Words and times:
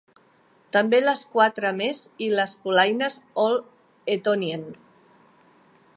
"També 0.75 1.01
les 1.01 1.21
quatre 1.35 1.73
més 1.81 2.01
i 2.27 2.31
les 2.39 2.55
polaines 2.65 3.21
Old 3.45 4.17
Etonian." 4.17 4.69